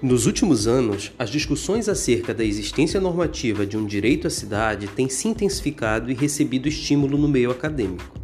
Nos 0.00 0.26
últimos 0.26 0.68
anos, 0.68 1.10
as 1.18 1.28
discussões 1.28 1.88
acerca 1.88 2.32
da 2.32 2.44
existência 2.44 3.00
normativa 3.00 3.66
de 3.66 3.76
um 3.76 3.84
direito 3.84 4.28
à 4.28 4.30
cidade 4.30 4.86
têm 4.86 5.08
se 5.08 5.26
intensificado 5.26 6.08
e 6.08 6.14
recebido 6.14 6.68
estímulo 6.68 7.18
no 7.18 7.26
meio 7.26 7.50
acadêmico. 7.50 8.16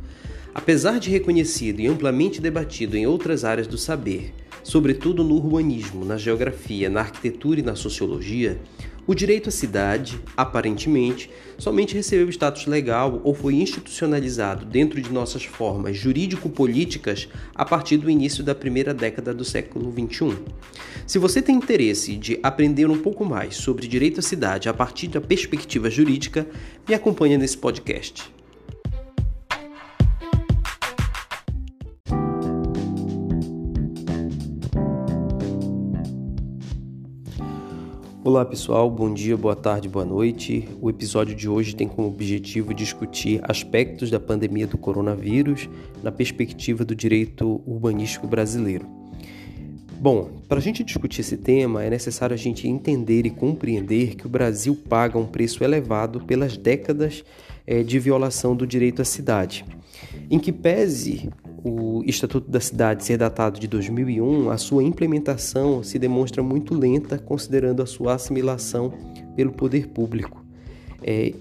Apesar 0.55 1.01
de 1.01 1.11
reconhecido 1.11 1.81
e 1.81 1.89
amplamente 1.89 2.41
debatido 2.41 2.97
em 2.97 3.09
outras 3.09 3.45
áreas 3.45 3.67
do 3.67 3.77
saber, 3.77 4.33
sobretudo 4.63 5.25
no 5.25 5.35
urbanismo, 5.35 6.05
na 6.05 6.17
geografia, 6.17 6.89
na 6.89 7.01
arquitetura 7.01 7.59
e 7.59 7.65
na 7.65 7.75
sociologia, 7.75 8.57
o 9.07 9.15
direito 9.15 9.49
à 9.49 9.53
cidade, 9.53 10.19
aparentemente, 10.37 11.31
somente 11.59 11.95
recebeu 11.95 12.29
status 12.31 12.67
legal 12.67 13.21
ou 13.23 13.35
foi 13.35 13.55
institucionalizado 13.55 14.65
dentro 14.65 15.01
de 15.01 15.13
nossas 15.13 15.45
formas 15.45 15.97
jurídico-políticas 15.97 17.29
a 17.55 17.65
partir 17.65 17.99
do 17.99 18.11
início 18.11 18.43
da 18.43 18.55
primeira 18.55 18.95
década 18.95 19.35
do 19.35 19.45
século 19.45 19.93
XXI. 19.93 20.39
Se 21.07 21.19
você 21.19 21.43
tem 21.43 21.57
interesse 21.57 22.17
de 22.17 22.39
aprender 22.43 22.91
um 22.91 22.99
pouco 22.99 23.25
mais 23.25 23.57
sobre 23.57 23.87
direito 23.87 24.21
à 24.21 24.23
cidade 24.23 24.69
a 24.69 24.75
partir 24.75 25.09
da 25.09 25.21
perspectiva 25.21 25.91
jurídica, 25.91 26.47
me 26.89 26.95
acompanhe 26.95 27.37
nesse 27.37 27.59
podcast. 27.59 28.34
Olá 38.35 38.45
pessoal, 38.45 38.91
bom 38.91 39.15
dia, 39.15 39.37
boa 39.37 39.55
tarde, 39.55 39.89
boa 39.89 40.05
noite. 40.05 40.69
O 40.81 40.91
episódio 40.91 41.37
de 41.37 41.49
hoje 41.49 41.77
tem 41.77 41.87
como 41.87 42.09
objetivo 42.09 42.75
discutir 42.75 43.39
aspectos 43.45 44.11
da 44.11 44.19
pandemia 44.19 44.67
do 44.67 44.77
coronavírus 44.77 45.69
na 46.03 46.11
perspectiva 46.11 46.85
do 46.85 46.97
direito 46.97 47.63
urbanístico 47.65 48.27
brasileiro. 48.27 48.89
Bom, 50.01 50.43
para 50.49 50.59
a 50.59 50.61
gente 50.61 50.83
discutir 50.83 51.21
esse 51.21 51.37
tema 51.37 51.85
é 51.85 51.89
necessário 51.89 52.35
a 52.35 52.37
gente 52.37 52.67
entender 52.67 53.25
e 53.25 53.31
compreender 53.31 54.17
que 54.17 54.27
o 54.27 54.29
Brasil 54.29 54.77
paga 54.89 55.17
um 55.17 55.27
preço 55.27 55.63
elevado 55.63 56.19
pelas 56.19 56.57
décadas 56.57 57.23
é, 57.65 57.85
de 57.85 58.01
violação 58.01 58.57
do 58.57 58.67
direito 58.67 59.01
à 59.01 59.05
cidade. 59.05 59.65
Em 60.29 60.41
que 60.41 60.51
pese 60.51 61.31
o 61.65 62.03
Estatuto 62.05 62.51
da 62.51 62.61
Cidade 62.61 63.03
ser 63.03 63.17
datado 63.17 63.59
de 63.59 63.67
2001, 63.67 64.51
a 64.51 64.59
sua 64.59 64.85
implementação 64.85 65.83
se 65.83 65.99
demonstra 65.99 66.43
muito 66.43 66.75
lenta, 66.75 67.17
considerando 67.17 67.83
a 67.83 67.87
sua 67.87 68.15
assimilação 68.15 68.93
pelo 69.35 69.51
poder 69.51 69.89
público. 69.89 70.45
É, 71.03 71.33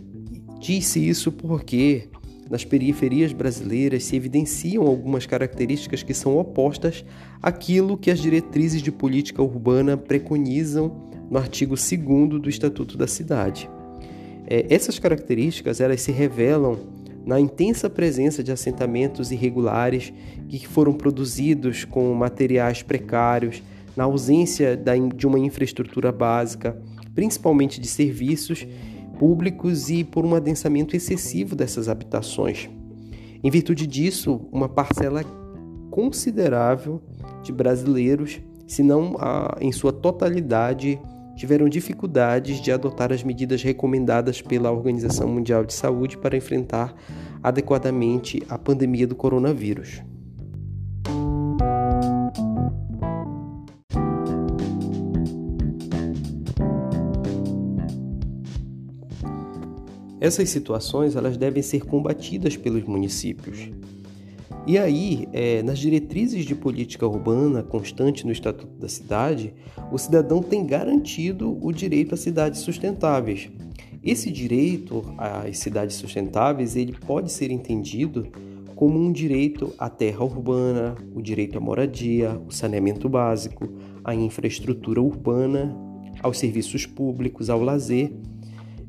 disse 0.61 1.05
isso 1.05 1.29
porque 1.29 2.07
nas 2.49 2.63
periferias 2.63 3.33
brasileiras 3.33 4.05
se 4.05 4.15
evidenciam 4.15 4.87
algumas 4.87 5.25
características 5.25 6.03
que 6.03 6.13
são 6.13 6.37
opostas 6.37 7.03
àquilo 7.41 7.97
que 7.97 8.09
as 8.09 8.19
diretrizes 8.19 8.81
de 8.81 8.93
política 8.93 9.41
urbana 9.41 9.97
preconizam 9.97 11.09
no 11.29 11.37
artigo 11.37 11.75
2 11.75 12.41
do 12.41 12.49
Estatuto 12.49 12.97
da 12.97 13.07
Cidade. 13.07 13.69
É, 14.47 14.67
essas 14.69 14.99
características 14.99 15.81
elas 15.81 16.01
se 16.01 16.13
revelam 16.13 17.02
na 17.25 17.39
intensa 17.39 17.89
presença 17.89 18.43
de 18.43 18.51
assentamentos 18.51 19.31
irregulares 19.31 20.13
que 20.49 20.67
foram 20.67 20.93
produzidos 20.93 21.85
com 21.85 22.13
materiais 22.13 22.83
precários, 22.83 23.63
na 23.95 24.05
ausência 24.05 24.79
de 25.15 25.27
uma 25.27 25.39
infraestrutura 25.39 26.11
básica, 26.11 26.81
principalmente 27.13 27.79
de 27.79 27.87
serviços 27.87 28.67
públicos 29.19 29.89
e 29.89 30.03
por 30.03 30.25
um 30.25 30.35
adensamento 30.35 30.95
excessivo 30.95 31.55
dessas 31.55 31.87
habitações. 31.87 32.69
Em 33.43 33.49
virtude 33.51 33.85
disso, 33.85 34.41
uma 34.51 34.67
parcela 34.67 35.23
considerável 35.91 37.01
de 37.43 37.51
brasileiros, 37.51 38.41
se 38.65 38.81
não 38.81 39.15
em 39.61 39.71
sua 39.71 39.93
totalidade, 39.93 40.99
tiveram 41.35 41.67
dificuldades 41.67 42.61
de 42.61 42.71
adotar 42.71 43.11
as 43.11 43.23
medidas 43.23 43.63
recomendadas 43.63 44.41
pela 44.41 44.71
Organização 44.71 45.27
Mundial 45.27 45.65
de 45.65 45.73
Saúde 45.73 46.17
para 46.17 46.37
enfrentar 46.37 46.93
adequadamente 47.41 48.41
a 48.47 48.57
pandemia 48.57 49.07
do 49.07 49.15
coronavírus. 49.15 50.01
Essas 60.23 60.49
situações 60.49 61.17
elas 61.17 61.35
devem 61.35 61.61
ser 61.61 61.83
combatidas 61.85 62.55
pelos 62.55 62.83
municípios. 62.83 63.69
E 64.65 64.77
aí, 64.77 65.27
é, 65.33 65.61
nas 65.61 65.77
diretrizes 65.77 66.45
de 66.45 66.55
política 66.55 67.05
urbana 67.05 67.61
constante 67.61 68.25
no 68.25 68.31
Estatuto 68.31 68.79
da 68.79 68.87
Cidade, 68.87 69.53
o 69.91 69.97
cidadão 69.97 70.41
tem 70.41 70.65
garantido 70.65 71.57
o 71.61 71.71
direito 71.73 72.15
a 72.15 72.17
cidades 72.17 72.61
sustentáveis. 72.61 73.49
Esse 74.01 74.31
direito 74.31 75.03
às 75.17 75.57
cidades 75.57 75.97
sustentáveis 75.97 76.77
ele 76.77 76.93
pode 76.93 77.29
ser 77.29 77.51
entendido 77.51 78.27
como 78.73 78.97
um 78.97 79.11
direito 79.11 79.73
à 79.77 79.89
terra 79.89 80.23
urbana, 80.23 80.95
o 81.13 81.21
direito 81.21 81.57
à 81.57 81.61
moradia, 81.61 82.41
o 82.47 82.51
saneamento 82.51 83.09
básico, 83.09 83.67
à 84.03 84.15
infraestrutura 84.15 85.01
urbana, 85.01 85.75
aos 86.21 86.37
serviços 86.39 86.85
públicos, 86.85 87.49
ao 87.49 87.61
lazer. 87.61 88.13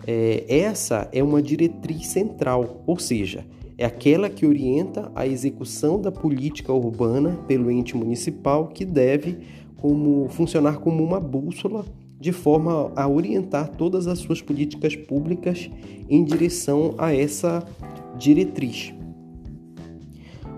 É, 0.06 0.44
essa 0.48 1.08
é 1.12 1.22
uma 1.22 1.42
diretriz 1.42 2.06
central, 2.06 2.82
ou 2.86 2.98
seja, 2.98 3.44
é 3.76 3.84
aquela 3.84 4.30
que 4.30 4.46
orienta 4.46 5.10
a 5.14 5.26
execução 5.26 6.00
da 6.00 6.12
política 6.12 6.72
urbana 6.72 7.38
pelo 7.48 7.70
ente 7.70 7.96
municipal 7.96 8.68
que 8.68 8.84
deve 8.84 9.38
como, 9.76 10.28
funcionar 10.28 10.78
como 10.78 11.02
uma 11.02 11.20
bússola 11.20 11.84
de 12.18 12.32
forma 12.32 12.92
a 12.94 13.08
orientar 13.08 13.68
todas 13.68 14.06
as 14.06 14.18
suas 14.18 14.40
políticas 14.40 14.96
públicas 14.96 15.70
em 16.08 16.24
direção 16.24 16.94
a 16.96 17.14
essa 17.14 17.66
diretriz. 18.16 18.94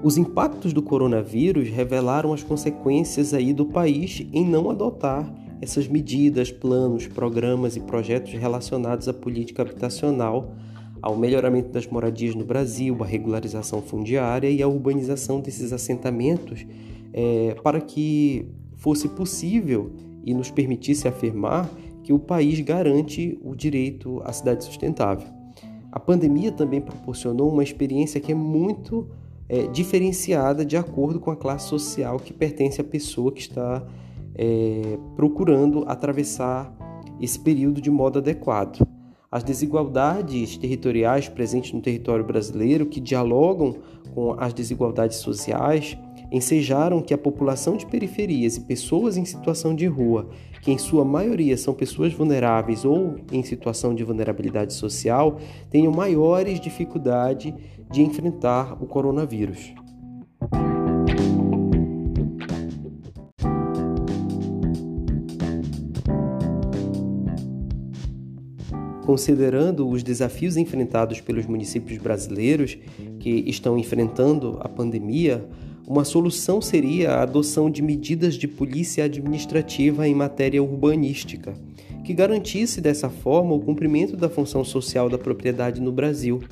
Os 0.02 0.18
impactos 0.18 0.72
do 0.72 0.82
coronavírus 0.82 1.68
revelaram 1.68 2.32
as 2.32 2.42
consequências 2.42 3.32
aí 3.32 3.52
do 3.52 3.64
país 3.66 4.24
em 4.32 4.44
não 4.44 4.70
adotar 4.70 5.34
essas 5.60 5.88
medidas, 5.88 6.52
planos, 6.52 7.06
programas 7.06 7.76
e 7.76 7.80
projetos 7.80 8.32
relacionados 8.34 9.08
à 9.08 9.14
política 9.14 9.62
habitacional 9.62 10.54
ao 11.06 11.16
melhoramento 11.16 11.68
das 11.68 11.86
moradias 11.86 12.34
no 12.34 12.44
Brasil, 12.44 12.96
a 13.00 13.06
regularização 13.06 13.80
fundiária 13.80 14.50
e 14.50 14.60
a 14.60 14.66
urbanização 14.66 15.40
desses 15.40 15.72
assentamentos, 15.72 16.66
é, 17.12 17.54
para 17.62 17.80
que 17.80 18.44
fosse 18.74 19.08
possível 19.10 19.92
e 20.24 20.34
nos 20.34 20.50
permitisse 20.50 21.06
afirmar 21.06 21.70
que 22.02 22.12
o 22.12 22.18
país 22.18 22.58
garante 22.58 23.38
o 23.44 23.54
direito 23.54 24.20
à 24.24 24.32
cidade 24.32 24.64
sustentável. 24.64 25.28
A 25.92 26.00
pandemia 26.00 26.50
também 26.50 26.80
proporcionou 26.80 27.52
uma 27.52 27.62
experiência 27.62 28.20
que 28.20 28.32
é 28.32 28.34
muito 28.34 29.06
é, 29.48 29.68
diferenciada 29.68 30.64
de 30.64 30.76
acordo 30.76 31.20
com 31.20 31.30
a 31.30 31.36
classe 31.36 31.68
social 31.68 32.18
que 32.18 32.32
pertence 32.32 32.80
à 32.80 32.84
pessoa 32.84 33.30
que 33.30 33.42
está 33.42 33.86
é, 34.34 34.98
procurando 35.14 35.84
atravessar 35.86 36.76
esse 37.20 37.38
período 37.38 37.80
de 37.80 37.92
modo 37.92 38.18
adequado. 38.18 38.95
As 39.30 39.42
desigualdades 39.42 40.56
territoriais 40.56 41.28
presentes 41.28 41.72
no 41.72 41.80
território 41.80 42.24
brasileiro, 42.24 42.86
que 42.86 43.00
dialogam 43.00 43.76
com 44.14 44.34
as 44.38 44.54
desigualdades 44.54 45.18
sociais, 45.18 45.96
ensejaram 46.30 47.00
que 47.00 47.12
a 47.12 47.18
população 47.18 47.76
de 47.76 47.86
periferias 47.86 48.56
e 48.56 48.60
pessoas 48.60 49.16
em 49.16 49.24
situação 49.24 49.74
de 49.74 49.86
rua, 49.86 50.28
que 50.62 50.70
em 50.70 50.78
sua 50.78 51.04
maioria 51.04 51.56
são 51.56 51.74
pessoas 51.74 52.12
vulneráveis 52.12 52.84
ou 52.84 53.16
em 53.32 53.42
situação 53.42 53.94
de 53.94 54.04
vulnerabilidade 54.04 54.74
social, 54.74 55.38
tenham 55.70 55.92
maiores 55.92 56.60
dificuldades 56.60 57.52
de 57.90 58.02
enfrentar 58.02 58.80
o 58.82 58.86
coronavírus. 58.86 59.72
Considerando 69.06 69.88
os 69.88 70.02
desafios 70.02 70.56
enfrentados 70.56 71.20
pelos 71.20 71.46
municípios 71.46 71.96
brasileiros 71.96 72.76
que 73.20 73.44
estão 73.46 73.78
enfrentando 73.78 74.58
a 74.60 74.68
pandemia, 74.68 75.48
uma 75.86 76.04
solução 76.04 76.60
seria 76.60 77.12
a 77.12 77.22
adoção 77.22 77.70
de 77.70 77.82
medidas 77.82 78.34
de 78.34 78.48
polícia 78.48 79.04
administrativa 79.04 80.08
em 80.08 80.14
matéria 80.14 80.60
urbanística, 80.60 81.54
que 82.04 82.12
garantisse 82.12 82.80
dessa 82.80 83.08
forma 83.08 83.54
o 83.54 83.60
cumprimento 83.60 84.16
da 84.16 84.28
função 84.28 84.64
social 84.64 85.08
da 85.08 85.16
propriedade 85.16 85.80
no 85.80 85.92
Brasil. 85.92 86.42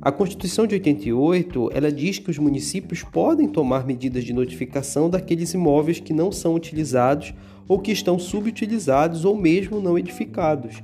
A 0.00 0.12
Constituição 0.12 0.68
de 0.68 0.76
88, 0.76 1.70
ela 1.74 1.90
diz 1.90 2.20
que 2.20 2.30
os 2.30 2.38
municípios 2.38 3.02
podem 3.02 3.48
tomar 3.48 3.84
medidas 3.84 4.22
de 4.22 4.32
notificação 4.32 5.10
daqueles 5.10 5.52
imóveis 5.54 5.98
que 5.98 6.12
não 6.12 6.30
são 6.30 6.54
utilizados 6.54 7.34
ou 7.66 7.80
que 7.80 7.90
estão 7.90 8.16
subutilizados 8.16 9.24
ou 9.24 9.36
mesmo 9.36 9.80
não 9.80 9.98
edificados 9.98 10.80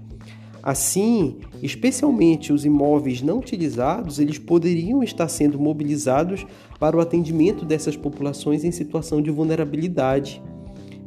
Assim, 0.63 1.39
especialmente 1.63 2.53
os 2.53 2.65
imóveis 2.65 3.23
não 3.23 3.39
utilizados, 3.39 4.19
eles 4.19 4.39
poderiam 4.39 5.03
estar 5.03 5.29
sendo 5.29 5.59
mobilizados 5.59 6.47
para 6.79 6.97
o 6.97 7.01
atendimento 7.01 7.65
dessas 7.65 7.97
populações 7.97 8.63
em 8.65 8.71
situação 8.71 9.23
de 9.23 9.31
vulnerabilidade. 9.31 10.43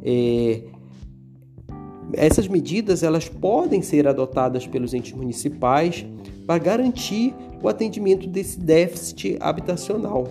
É, 0.02 0.62
Essas 2.14 2.48
medidas 2.48 3.02
elas 3.02 3.28
podem 3.28 3.80
ser 3.82 4.06
adotadas 4.06 4.66
pelos 4.66 4.92
entes 4.92 5.12
municipais 5.12 6.04
para 6.46 6.58
garantir 6.58 7.34
o 7.62 7.68
atendimento 7.68 8.26
desse 8.26 8.58
déficit 8.58 9.36
habitacional. 9.40 10.26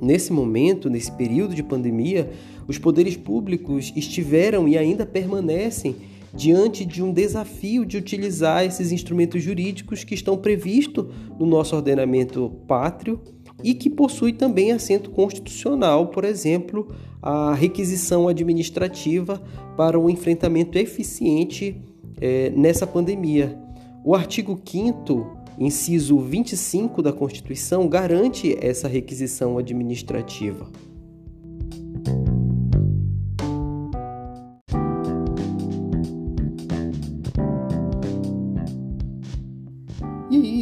Nesse 0.00 0.32
momento, 0.32 0.90
nesse 0.90 1.10
período 1.10 1.54
de 1.54 1.62
pandemia, 1.62 2.30
os 2.68 2.78
poderes 2.78 3.16
públicos 3.16 3.92
estiveram 3.96 4.68
e 4.68 4.76
ainda 4.76 5.06
permanecem 5.06 5.96
diante 6.36 6.84
de 6.84 7.02
um 7.02 7.12
desafio 7.12 7.84
de 7.84 7.96
utilizar 7.96 8.64
esses 8.64 8.92
instrumentos 8.92 9.42
jurídicos 9.42 10.04
que 10.04 10.14
estão 10.14 10.36
previstos 10.36 11.06
no 11.38 11.46
nosso 11.46 11.74
ordenamento 11.74 12.50
pátrio 12.68 13.20
e 13.64 13.72
que 13.72 13.88
possui 13.88 14.32
também 14.32 14.70
assento 14.70 15.10
constitucional, 15.10 16.08
por 16.08 16.24
exemplo, 16.24 16.94
a 17.22 17.54
requisição 17.54 18.28
administrativa 18.28 19.42
para 19.76 19.98
um 19.98 20.10
enfrentamento 20.10 20.76
eficiente 20.76 21.80
é, 22.20 22.50
nessa 22.50 22.86
pandemia. 22.86 23.58
O 24.04 24.14
artigo 24.14 24.60
5 24.62 25.46
inciso 25.58 26.18
25 26.18 27.02
da 27.02 27.12
Constituição, 27.12 27.88
garante 27.88 28.56
essa 28.60 28.88
requisição 28.88 29.58
administrativa. 29.58 30.66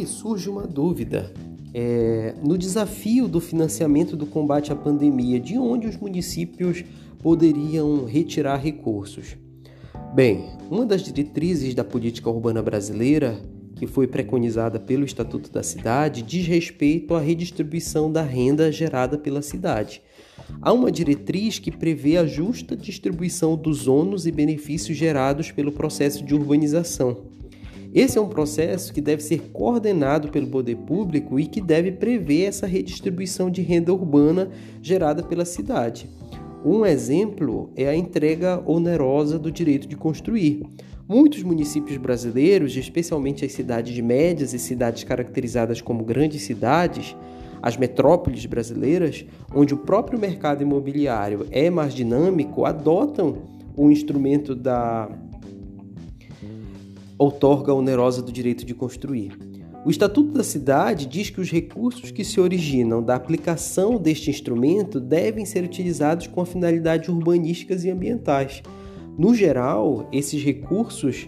Surge 0.05 0.49
uma 0.49 0.67
dúvida. 0.67 1.33
É, 1.73 2.35
no 2.43 2.57
desafio 2.57 3.27
do 3.27 3.41
financiamento 3.41 4.15
do 4.15 4.25
combate 4.25 4.71
à 4.71 4.75
pandemia, 4.75 5.39
de 5.39 5.57
onde 5.57 5.87
os 5.87 5.97
municípios 5.97 6.83
poderiam 7.21 8.05
retirar 8.05 8.57
recursos? 8.57 9.35
Bem, 10.13 10.45
uma 10.71 10.85
das 10.85 11.03
diretrizes 11.03 11.75
da 11.75 11.83
política 11.83 12.29
urbana 12.29 12.61
brasileira, 12.61 13.37
que 13.75 13.85
foi 13.85 14.07
preconizada 14.07 14.79
pelo 14.79 15.03
Estatuto 15.03 15.51
da 15.51 15.61
Cidade, 15.61 16.21
diz 16.21 16.47
respeito 16.47 17.13
à 17.13 17.19
redistribuição 17.19 18.09
da 18.09 18.21
renda 18.21 18.71
gerada 18.71 19.17
pela 19.17 19.41
cidade. 19.41 20.01
Há 20.61 20.71
uma 20.71 20.91
diretriz 20.91 21.59
que 21.59 21.71
prevê 21.71 22.17
a 22.17 22.25
justa 22.25 22.75
distribuição 22.75 23.57
dos 23.57 23.87
ônus 23.87 24.25
e 24.25 24.31
benefícios 24.31 24.97
gerados 24.97 25.51
pelo 25.51 25.71
processo 25.71 26.23
de 26.23 26.33
urbanização. 26.33 27.17
Esse 27.95 28.17
é 28.17 28.21
um 28.21 28.27
processo 28.27 28.93
que 28.93 28.99
deve 28.99 29.23
ser 29.23 29.39
coordenado 29.53 30.27
pelo 30.27 30.47
poder 30.47 30.75
público 30.75 31.39
e 31.39 31.47
que 31.47 31.61
deve 31.61 31.93
prever 31.93 32.43
essa 32.43 32.67
redistribuição 32.67 33.49
de 33.49 33.61
renda 33.61 33.93
urbana 33.93 34.49
gerada 34.81 35.23
pela 35.23 35.45
cidade. 35.45 36.09
Um 36.65 36.85
exemplo 36.85 37.69
é 37.73 37.87
a 37.87 37.95
entrega 37.95 38.61
onerosa 38.65 39.39
do 39.39 39.49
direito 39.49 39.87
de 39.87 39.95
construir. 39.95 40.61
Muitos 41.07 41.41
municípios 41.41 41.95
brasileiros, 41.95 42.75
especialmente 42.75 43.45
as 43.45 43.53
cidades 43.53 43.97
médias 44.01 44.53
e 44.53 44.59
cidades 44.59 45.05
caracterizadas 45.05 45.79
como 45.79 46.03
grandes 46.03 46.41
cidades, 46.41 47.15
as 47.61 47.77
metrópoles 47.77 48.45
brasileiras, 48.45 49.25
onde 49.53 49.73
o 49.73 49.77
próprio 49.77 50.19
mercado 50.19 50.61
imobiliário 50.61 51.47
é 51.49 51.69
mais 51.69 51.93
dinâmico, 51.93 52.65
adotam 52.65 53.37
o 53.77 53.89
instrumento 53.89 54.53
da 54.53 55.09
outorga 57.17 57.73
onerosa 57.73 58.21
do 58.21 58.31
direito 58.31 58.65
de 58.65 58.73
construir. 58.73 59.37
O 59.85 59.91
Estatuto 59.91 60.31
da 60.31 60.43
Cidade 60.43 61.05
diz 61.05 61.29
que 61.29 61.39
os 61.39 61.51
recursos 61.51 62.09
que 62.09 62.23
se 62.23 62.39
originam 62.39 63.03
da 63.03 63.15
aplicação 63.15 63.97
deste 63.97 64.31
instrumento 64.31 64.99
devem 64.99 65.45
ser 65.45 65.63
utilizados 65.63 66.25
com 66.25 66.43
finalidades 66.43 67.07
urbanísticas 67.07 67.83
e 67.83 67.91
ambientais. 67.91 68.63
No 69.15 69.35
geral, 69.35 70.09
esses 70.11 70.43
recursos 70.43 71.27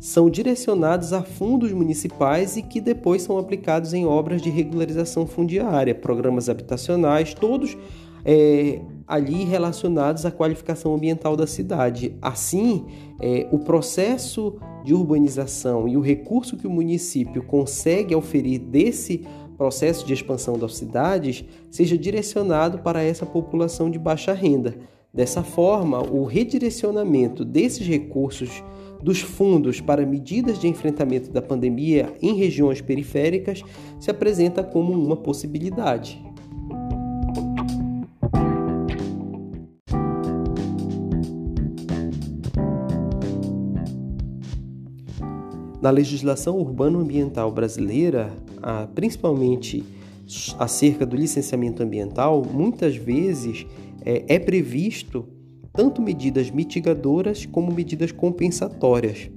são 0.00 0.28
direcionados 0.28 1.12
a 1.12 1.22
fundos 1.22 1.72
municipais 1.72 2.56
e 2.56 2.62
que 2.62 2.80
depois 2.80 3.22
são 3.22 3.38
aplicados 3.38 3.94
em 3.94 4.04
obras 4.04 4.42
de 4.42 4.50
regularização 4.50 5.24
fundiária, 5.24 5.94
programas 5.94 6.48
habitacionais, 6.48 7.34
todos 7.34 7.76
é, 8.24 8.80
ali 9.06 9.44
relacionados 9.44 10.26
à 10.26 10.30
qualificação 10.32 10.92
ambiental 10.92 11.36
da 11.36 11.46
cidade. 11.46 12.16
Assim, 12.20 12.84
é, 13.20 13.48
o 13.52 13.60
processo 13.60 14.56
de 14.84 14.94
urbanização 14.94 15.88
e 15.88 15.96
o 15.96 16.00
recurso 16.00 16.56
que 16.56 16.66
o 16.66 16.70
município 16.70 17.42
consegue 17.42 18.14
oferir 18.14 18.60
desse 18.60 19.26
processo 19.56 20.06
de 20.06 20.12
expansão 20.12 20.58
das 20.58 20.76
cidades 20.76 21.44
seja 21.70 21.96
direcionado 21.96 22.78
para 22.78 23.02
essa 23.02 23.24
população 23.24 23.90
de 23.90 23.98
baixa 23.98 24.32
renda. 24.32 24.74
Dessa 25.14 25.42
forma, 25.42 26.00
o 26.00 26.24
redirecionamento 26.24 27.44
desses 27.44 27.86
recursos 27.86 28.62
dos 29.02 29.20
fundos 29.20 29.80
para 29.80 30.06
medidas 30.06 30.58
de 30.58 30.68
enfrentamento 30.68 31.30
da 31.30 31.42
pandemia 31.42 32.14
em 32.22 32.34
regiões 32.34 32.80
periféricas 32.80 33.62
se 34.00 34.10
apresenta 34.10 34.62
como 34.62 34.92
uma 34.92 35.16
possibilidade. 35.16 36.31
Na 45.82 45.90
legislação 45.90 46.60
urbano-ambiental 46.60 47.50
brasileira, 47.50 48.32
principalmente 48.94 49.84
acerca 50.56 51.04
do 51.04 51.16
licenciamento 51.16 51.82
ambiental, 51.82 52.40
muitas 52.48 52.94
vezes 52.94 53.66
é, 54.04 54.36
é 54.36 54.38
previsto 54.38 55.26
tanto 55.72 56.00
medidas 56.00 56.52
mitigadoras 56.52 57.46
como 57.46 57.72
medidas 57.72 58.12
compensatórias. 58.12 59.28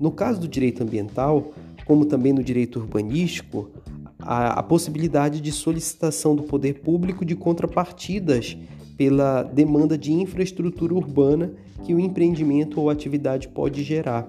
No 0.00 0.10
caso 0.10 0.40
do 0.40 0.48
direito 0.48 0.82
ambiental, 0.82 1.52
como 1.84 2.04
também 2.04 2.32
no 2.32 2.42
direito 2.42 2.80
urbanístico, 2.80 3.70
a, 4.18 4.58
a 4.58 4.62
possibilidade 4.64 5.40
de 5.40 5.52
solicitação 5.52 6.34
do 6.34 6.42
poder 6.42 6.80
público 6.80 7.24
de 7.24 7.36
contrapartidas 7.36 8.56
pela 8.96 9.44
demanda 9.44 9.96
de 9.96 10.12
infraestrutura 10.12 10.94
urbana 10.94 11.52
que 11.84 11.94
o 11.94 12.00
empreendimento 12.00 12.80
ou 12.80 12.90
atividade 12.90 13.46
pode 13.46 13.84
gerar. 13.84 14.28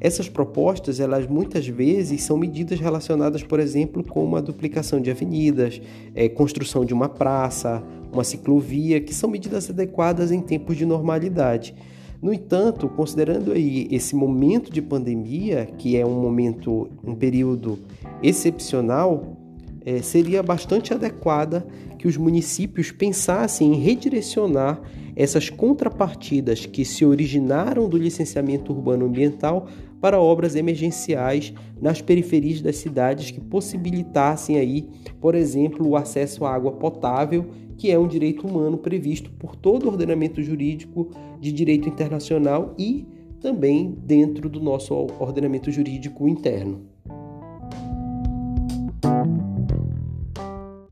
Essas 0.00 0.28
propostas, 0.28 1.00
elas 1.00 1.26
muitas 1.26 1.66
vezes 1.66 2.22
são 2.22 2.36
medidas 2.36 2.78
relacionadas, 2.78 3.42
por 3.42 3.58
exemplo, 3.58 4.04
com 4.04 4.36
a 4.36 4.40
duplicação 4.40 5.00
de 5.00 5.10
avenidas, 5.10 5.80
é, 6.14 6.28
construção 6.28 6.84
de 6.84 6.94
uma 6.94 7.08
praça, 7.08 7.82
uma 8.12 8.22
ciclovia, 8.22 9.00
que 9.00 9.12
são 9.12 9.28
medidas 9.28 9.68
adequadas 9.68 10.30
em 10.30 10.40
tempos 10.40 10.76
de 10.76 10.86
normalidade. 10.86 11.74
No 12.22 12.32
entanto, 12.32 12.88
considerando 12.88 13.52
aí 13.52 13.88
esse 13.90 14.14
momento 14.14 14.72
de 14.72 14.82
pandemia, 14.82 15.66
que 15.78 15.96
é 15.96 16.06
um 16.06 16.20
momento, 16.20 16.88
um 17.04 17.14
período 17.14 17.78
excepcional, 18.22 19.36
é, 19.84 20.02
seria 20.02 20.42
bastante 20.42 20.92
adequada 20.92 21.66
que 21.98 22.06
os 22.06 22.16
municípios 22.16 22.90
pensassem 22.92 23.72
em 23.72 23.80
redirecionar 23.80 24.80
essas 25.16 25.50
contrapartidas 25.50 26.66
que 26.66 26.84
se 26.84 27.04
originaram 27.04 27.88
do 27.88 27.96
licenciamento 27.96 28.72
urbano 28.72 29.06
ambiental 29.06 29.66
para 30.00 30.20
obras 30.20 30.54
emergenciais 30.54 31.52
nas 31.80 32.00
periferias 32.00 32.60
das 32.60 32.76
cidades 32.76 33.30
que 33.30 33.40
possibilitassem 33.40 34.56
aí, 34.56 34.88
por 35.20 35.34
exemplo, 35.34 35.86
o 35.86 35.96
acesso 35.96 36.44
à 36.44 36.54
água 36.54 36.72
potável, 36.72 37.46
que 37.76 37.90
é 37.90 37.98
um 37.98 38.08
direito 38.08 38.46
humano 38.46 38.78
previsto 38.78 39.30
por 39.32 39.54
todo 39.54 39.84
o 39.84 39.88
ordenamento 39.88 40.42
jurídico 40.42 41.10
de 41.40 41.52
direito 41.52 41.88
internacional 41.88 42.74
e 42.78 43.06
também 43.40 43.96
dentro 44.04 44.48
do 44.48 44.60
nosso 44.60 44.94
ordenamento 45.18 45.70
jurídico 45.70 46.28
interno. 46.28 46.86